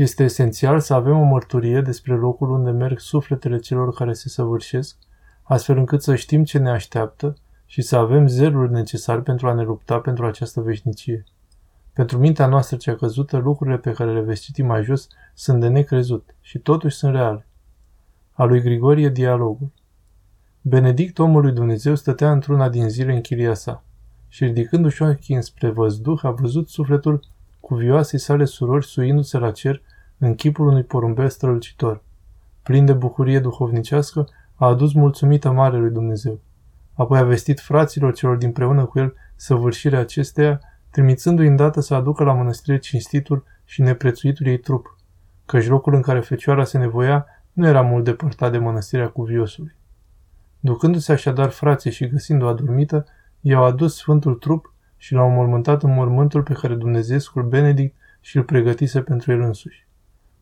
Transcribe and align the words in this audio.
Este 0.00 0.22
esențial 0.22 0.80
să 0.80 0.94
avem 0.94 1.18
o 1.18 1.22
mărturie 1.24 1.80
despre 1.80 2.14
locul 2.14 2.50
unde 2.50 2.70
merg 2.70 2.98
sufletele 2.98 3.58
celor 3.58 3.92
care 3.94 4.12
se 4.12 4.28
săvârșesc, 4.28 4.96
astfel 5.42 5.76
încât 5.76 6.02
să 6.02 6.14
știm 6.14 6.44
ce 6.44 6.58
ne 6.58 6.70
așteaptă 6.70 7.36
și 7.66 7.82
să 7.82 7.96
avem 7.96 8.26
zelul 8.26 8.70
necesar 8.70 9.20
pentru 9.20 9.48
a 9.48 9.52
ne 9.52 9.62
lupta 9.62 9.98
pentru 9.98 10.26
această 10.26 10.60
veșnicie. 10.60 11.24
Pentru 11.92 12.18
mintea 12.18 12.46
noastră 12.46 12.76
cea 12.76 12.94
căzută, 12.94 13.36
lucrurile 13.36 13.78
pe 13.78 13.92
care 13.92 14.12
le 14.12 14.20
veți 14.20 14.42
citi 14.42 14.62
mai 14.62 14.82
jos 14.82 15.08
sunt 15.34 15.60
de 15.60 15.68
necrezut 15.68 16.34
și 16.40 16.58
totuși 16.58 16.96
sunt 16.96 17.14
reale. 17.14 17.46
A 18.32 18.44
lui 18.44 18.60
Grigorie 18.60 19.08
dialogul. 19.08 19.72
Benedict, 20.60 21.18
omul 21.18 21.42
lui 21.42 21.52
Dumnezeu, 21.52 21.94
stătea 21.94 22.32
într-una 22.32 22.68
din 22.68 22.88
zile 22.88 23.12
în 23.12 23.20
chilia 23.20 23.54
sa 23.54 23.84
și 24.28 24.44
ridicându-și 24.44 25.02
ochii 25.02 25.34
înspre 25.34 25.70
văzduh, 25.70 26.24
a 26.24 26.30
văzut 26.30 26.68
sufletul 26.68 27.20
cu 27.70 27.76
vioasei 27.76 28.18
sale 28.18 28.44
surori 28.44 28.86
suindu-se 28.86 29.38
la 29.38 29.50
cer 29.50 29.82
în 30.18 30.34
chipul 30.34 30.66
unui 30.66 30.82
porumbel 30.82 31.28
strălucitor. 31.28 32.02
Plin 32.62 32.84
de 32.84 32.92
bucurie 32.92 33.38
duhovnicească, 33.38 34.28
a 34.54 34.66
adus 34.66 34.92
mulțumită 34.92 35.50
mare 35.50 35.78
lui 35.78 35.90
Dumnezeu. 35.90 36.40
Apoi 36.94 37.18
a 37.18 37.24
vestit 37.24 37.60
fraților 37.60 38.14
celor 38.14 38.36
dinpreună 38.36 38.84
cu 38.84 38.98
el 38.98 39.14
săvârșirea 39.36 39.98
acesteia, 39.98 40.60
trimițându-i 40.90 41.46
îndată 41.46 41.80
să 41.80 41.94
aducă 41.94 42.24
la 42.24 42.32
mănăstire 42.32 42.78
cinstitul 42.78 43.44
și 43.64 43.82
neprețuitul 43.82 44.46
ei 44.46 44.58
trup, 44.58 44.96
căci 45.46 45.68
locul 45.68 45.94
în 45.94 46.02
care 46.02 46.20
fecioara 46.20 46.64
se 46.64 46.78
nevoia 46.78 47.26
nu 47.52 47.66
era 47.66 47.80
mult 47.80 48.04
depărtat 48.04 48.50
de 48.50 48.58
mănăstirea 48.58 49.08
cuviosului. 49.08 49.76
Ducându-se 50.60 51.12
așadar 51.12 51.50
frații 51.50 51.90
și 51.90 52.08
găsind-o 52.08 52.46
adormită, 52.46 53.06
i-au 53.40 53.64
adus 53.64 53.96
sfântul 53.96 54.34
trup 54.34 54.74
și 55.02 55.14
l-au 55.14 55.30
mormântat 55.30 55.82
în 55.82 55.94
mormântul 55.94 56.42
pe 56.42 56.52
care 56.52 56.74
Dumnezeescul 56.74 57.42
Benedict 57.42 57.96
și 58.20 58.36
îl 58.36 58.42
pregătise 58.42 59.00
pentru 59.00 59.32
el 59.32 59.40
însuși. 59.40 59.86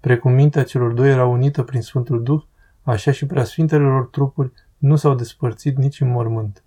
Precum 0.00 0.32
mintea 0.32 0.64
celor 0.64 0.92
doi 0.92 1.10
era 1.10 1.24
unită 1.24 1.62
prin 1.62 1.80
Sfântul 1.80 2.22
Duh, 2.22 2.42
așa 2.82 3.10
și 3.10 3.26
preasfintele 3.26 3.84
lor 3.84 4.06
trupuri 4.06 4.52
nu 4.78 4.96
s-au 4.96 5.14
despărțit 5.14 5.76
nici 5.76 6.00
în 6.00 6.10
mormânt. 6.10 6.64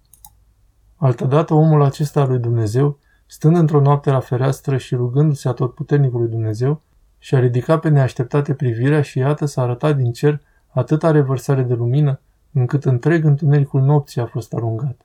Altădată 0.96 1.54
omul 1.54 1.84
acesta 1.84 2.22
al 2.22 2.28
lui 2.28 2.40
Dumnezeu, 2.40 3.00
stând 3.26 3.56
într-o 3.56 3.82
noapte 3.82 4.10
la 4.10 4.20
fereastră 4.20 4.78
și 4.78 4.96
rugându-se 4.96 5.48
a 5.48 5.52
tot 5.52 5.74
puternicului 5.74 6.30
Dumnezeu, 6.30 6.82
și-a 7.18 7.40
ridicat 7.40 7.80
pe 7.80 7.90
neașteptate 7.90 8.54
privirea 8.54 9.02
și 9.02 9.18
iată 9.18 9.46
s-a 9.46 9.62
arătat 9.62 9.96
din 9.96 10.12
cer 10.12 10.42
atâta 10.68 11.12
revărsare 11.12 11.62
de 11.62 11.74
lumină, 11.74 12.20
încât 12.52 12.86
întreg 12.86 13.26
întunericul 13.26 13.82
nopții 13.82 14.22
a 14.22 14.26
fost 14.26 14.54
aruncat. 14.54 15.02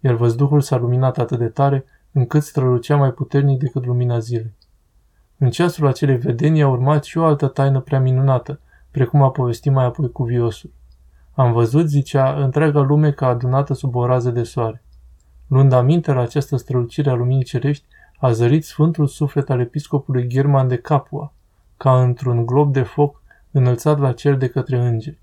Iar 0.00 0.14
văzduhul 0.14 0.60
s-a 0.60 0.76
luminat 0.76 1.18
atât 1.18 1.38
de 1.38 1.48
tare, 1.48 1.84
încât 2.12 2.42
strălucea 2.42 2.96
mai 2.96 3.12
puternic 3.12 3.58
decât 3.58 3.84
lumina 3.84 4.18
zilei. 4.18 4.54
În 5.38 5.50
ceasul 5.50 5.86
acelei 5.86 6.16
vedenii 6.16 6.62
a 6.62 6.68
urmat 6.68 7.04
și 7.04 7.18
o 7.18 7.24
altă 7.24 7.46
taină 7.46 7.80
prea 7.80 8.00
minunată, 8.00 8.60
precum 8.90 9.22
a 9.22 9.30
povestit 9.30 9.72
mai 9.72 9.84
apoi 9.84 10.10
cu 10.10 10.24
viosul. 10.24 10.72
Am 11.32 11.52
văzut, 11.52 11.88
zicea, 11.88 12.42
întreaga 12.42 12.80
lume 12.80 13.12
ca 13.12 13.26
adunată 13.26 13.74
sub 13.74 13.94
o 13.94 14.06
rază 14.06 14.30
de 14.30 14.42
soare. 14.42 14.82
Luând 15.46 15.72
aminte 15.72 16.12
la 16.12 16.20
această 16.20 16.56
strălucire 16.56 17.10
a 17.10 17.14
luminii 17.14 17.44
cerești, 17.44 17.84
a 18.18 18.32
zărit 18.32 18.64
sfântul 18.64 19.06
suflet 19.06 19.50
al 19.50 19.60
episcopului 19.60 20.26
German 20.26 20.68
de 20.68 20.76
Capua, 20.76 21.32
ca 21.76 22.02
într-un 22.02 22.46
glob 22.46 22.72
de 22.72 22.82
foc 22.82 23.22
înălțat 23.50 23.98
la 23.98 24.12
cer 24.12 24.34
de 24.34 24.48
către 24.48 24.78
îngeri. 24.78 25.18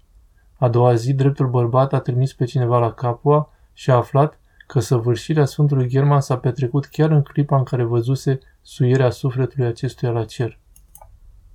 A 0.57 0.69
doua 0.69 0.93
zi, 0.93 1.13
dreptul 1.13 1.49
bărbat 1.49 1.93
a 1.93 1.99
trimis 1.99 2.33
pe 2.33 2.45
cineva 2.45 2.79
la 2.79 2.91
Capua 2.91 3.49
și 3.73 3.91
a 3.91 3.95
aflat 3.95 4.39
că 4.67 4.79
săvârșirea 4.79 5.45
Sfântului 5.45 5.87
German 5.87 6.21
s-a 6.21 6.37
petrecut 6.37 6.85
chiar 6.85 7.11
în 7.11 7.21
clipa 7.21 7.57
în 7.57 7.63
care 7.63 7.83
văzuse 7.83 8.39
suirea 8.61 9.09
sufletului 9.09 9.67
acestuia 9.67 10.11
la 10.11 10.23
cer. 10.23 10.59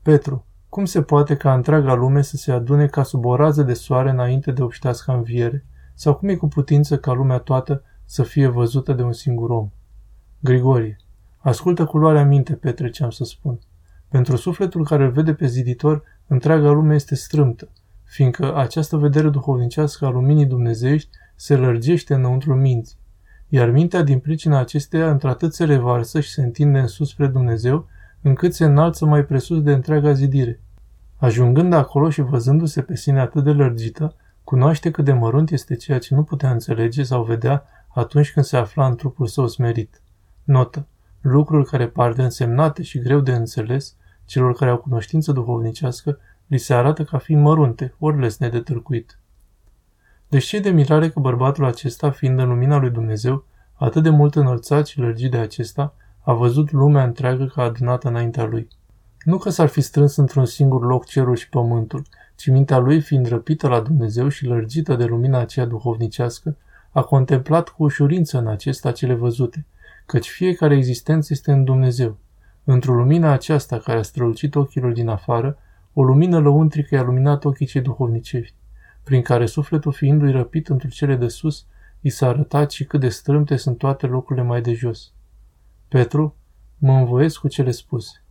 Petru, 0.03 0.45
cum 0.69 0.85
se 0.85 1.03
poate 1.03 1.37
ca 1.37 1.55
întreaga 1.55 1.95
lume 1.95 2.23
să 2.23 2.37
se 2.37 2.53
adune 2.53 2.87
ca 2.87 3.03
sub 3.03 3.25
o 3.25 3.37
rază 3.37 3.63
de 3.63 3.75
soare 3.75 4.11
înainte 4.11 4.53
de 4.53 4.63
obștească 4.63 5.13
înviere? 5.13 5.65
Sau 5.95 6.15
cum 6.15 6.29
e 6.29 6.35
cu 6.35 6.49
putință 6.49 6.99
ca 6.99 7.13
lumea 7.13 7.39
toată 7.39 7.83
să 8.05 8.23
fie 8.23 8.47
văzută 8.47 8.93
de 8.93 9.03
un 9.03 9.13
singur 9.13 9.51
om? 9.51 9.71
Grigorie, 10.41 10.97
ascultă 11.39 11.85
cu 11.85 11.99
luarea 11.99 12.25
minte, 12.25 12.55
Petre, 12.55 12.91
ce 12.91 13.05
am 13.05 13.11
să 13.11 13.25
spun. 13.25 13.59
Pentru 14.09 14.37
sufletul 14.37 14.85
care 14.85 15.05
îl 15.05 15.11
vede 15.11 15.35
pe 15.35 15.47
ziditor, 15.47 16.03
întreaga 16.27 16.71
lume 16.71 16.95
este 16.95 17.15
strâmtă, 17.15 17.69
fiindcă 18.05 18.57
această 18.57 18.97
vedere 18.97 19.29
duhovnicească 19.29 20.07
a 20.07 20.11
luminii 20.11 20.47
dumnezeiești 20.47 21.11
se 21.37 21.57
lărgește 21.57 22.15
înăuntru 22.15 22.55
minții 22.55 23.01
iar 23.55 23.71
mintea 23.71 24.03
din 24.03 24.19
pricina 24.19 24.59
acesteia 24.59 25.11
într-atât 25.11 25.55
se 25.55 25.65
revarsă 25.65 26.21
și 26.21 26.31
se 26.31 26.43
întinde 26.43 26.79
în 26.79 26.87
sus 26.87 27.09
spre 27.09 27.27
Dumnezeu, 27.27 27.87
încât 28.23 28.55
se 28.55 28.65
înalță 28.65 29.07
mai 29.07 29.25
presus 29.25 29.63
de 29.63 29.73
întreaga 29.73 30.13
zidire. 30.13 30.61
Ajungând 31.17 31.73
acolo 31.73 32.11
și 32.11 32.21
văzându-se 32.21 32.83
pe 32.83 32.97
sine 32.97 33.21
atât 33.21 33.45
de 33.45 33.51
lărgită, 33.51 34.15
cunoaște 34.45 34.91
cât 34.91 35.05
de 35.05 35.13
mărunt 35.13 35.51
este 35.51 35.77
ceea 35.77 35.99
ce 35.99 36.15
nu 36.15 36.23
putea 36.23 36.51
înțelege 36.51 37.03
sau 37.03 37.23
vedea 37.25 37.65
atunci 37.89 38.33
când 38.33 38.47
se 38.47 38.57
afla 38.57 38.87
în 38.87 38.97
trupul 38.97 39.27
său 39.27 39.47
smerit. 39.47 40.03
Notă. 40.45 40.87
Lucruri 41.21 41.69
care 41.69 41.89
par 41.89 42.13
de 42.13 42.23
însemnate 42.23 42.83
și 42.83 42.99
greu 42.99 43.21
de 43.21 43.33
înțeles, 43.33 43.97
celor 44.25 44.55
care 44.55 44.71
au 44.71 44.77
cunoștință 44.77 45.33
duhovnicească, 45.33 46.19
li 46.47 46.59
se 46.59 46.75
arată 46.75 47.05
ca 47.05 47.19
fiind 47.19 47.43
mărunte, 47.43 47.95
ori 47.99 48.21
lesne 48.21 48.49
de 48.49 48.61
târcuit. 48.61 49.19
Deci 50.33 50.45
ce 50.45 50.59
de 50.59 50.71
mirare 50.71 51.09
că 51.09 51.21
bărbatul 51.21 51.65
acesta, 51.65 52.11
fiind 52.11 52.39
în 52.39 52.49
lumina 52.49 52.79
lui 52.79 52.91
Dumnezeu, 52.91 53.45
atât 53.75 54.03
de 54.03 54.11
mult 54.11 54.35
înălțat 54.35 54.87
și 54.87 54.99
lărgit 54.99 55.31
de 55.31 55.37
acesta, 55.37 55.95
a 56.21 56.33
văzut 56.33 56.71
lumea 56.71 57.05
întreagă 57.05 57.51
ca 57.55 57.63
adunată 57.63 58.09
înaintea 58.09 58.45
lui. 58.45 58.69
Nu 59.25 59.39
că 59.39 59.51
s-ar 59.51 59.69
fi 59.69 59.81
strâns 59.81 60.17
într-un 60.17 60.45
singur 60.45 60.85
loc 60.85 61.05
cerul 61.05 61.37
și 61.37 61.49
pământul, 61.49 62.03
ci 62.37 62.51
mintea 62.51 62.79
lui, 62.79 63.01
fiind 63.01 63.29
răpită 63.29 63.69
la 63.69 63.81
Dumnezeu 63.81 64.29
și 64.29 64.47
lărgită 64.47 64.95
de 64.95 65.05
lumina 65.05 65.39
aceea 65.39 65.67
duhovnicească, 65.67 66.57
a 66.91 67.03
contemplat 67.03 67.69
cu 67.69 67.83
ușurință 67.83 68.39
în 68.39 68.47
acesta 68.47 68.93
cele 68.93 69.15
văzute, 69.15 69.67
căci 70.07 70.29
fiecare 70.29 70.77
existență 70.77 71.29
este 71.33 71.53
în 71.53 71.65
Dumnezeu. 71.65 72.17
Într-o 72.65 72.95
lumină 72.95 73.29
aceasta 73.29 73.79
care 73.79 73.99
a 73.99 74.03
strălucit 74.03 74.55
ochilor 74.55 74.93
din 74.93 75.09
afară, 75.09 75.59
o 75.93 76.03
lumină 76.03 76.39
lăuntrică 76.39 76.95
i-a 76.95 77.03
luminat 77.03 77.45
ochii 77.45 77.67
cei 77.67 77.81
duhovnicești 77.81 78.61
prin 79.03 79.23
care 79.23 79.47
sufletul 79.47 79.93
fiindu-i 79.93 80.31
răpit 80.31 80.69
într 80.69 80.87
cele 80.87 81.17
de 81.17 81.29
sus, 81.29 81.67
i 82.01 82.09
s-a 82.09 82.29
arătat 82.29 82.71
și 82.71 82.85
cât 82.85 83.01
de 83.01 83.09
strâmte 83.09 83.57
sunt 83.57 83.79
toate 83.79 84.07
locurile 84.07 84.45
mai 84.45 84.61
de 84.61 84.73
jos. 84.73 85.13
Petru, 85.89 86.37
mă 86.79 86.93
învoiesc 86.93 87.41
cu 87.41 87.49
cele 87.49 87.71
spuse. 87.71 88.22